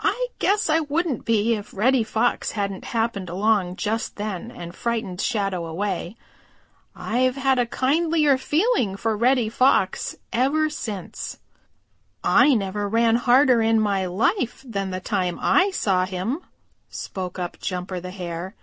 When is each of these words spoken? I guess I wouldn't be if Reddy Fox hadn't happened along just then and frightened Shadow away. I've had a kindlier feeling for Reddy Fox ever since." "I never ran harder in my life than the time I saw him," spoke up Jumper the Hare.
I 0.00 0.28
guess 0.38 0.70
I 0.70 0.80
wouldn't 0.80 1.26
be 1.26 1.52
if 1.54 1.74
Reddy 1.74 2.02
Fox 2.02 2.52
hadn't 2.52 2.86
happened 2.96 3.28
along 3.28 3.76
just 3.76 4.16
then 4.16 4.50
and 4.50 4.74
frightened 4.74 5.20
Shadow 5.20 5.66
away. 5.66 6.16
I've 6.96 7.36
had 7.36 7.58
a 7.58 7.66
kindlier 7.66 8.38
feeling 8.38 8.96
for 8.96 9.14
Reddy 9.14 9.50
Fox 9.50 10.16
ever 10.32 10.70
since." 10.70 11.38
"I 12.24 12.54
never 12.54 12.88
ran 12.88 13.16
harder 13.16 13.60
in 13.60 13.78
my 13.78 14.06
life 14.06 14.64
than 14.66 14.88
the 14.90 15.00
time 15.00 15.38
I 15.38 15.70
saw 15.72 16.06
him," 16.06 16.40
spoke 16.88 17.38
up 17.38 17.58
Jumper 17.60 18.00
the 18.00 18.10
Hare. 18.10 18.54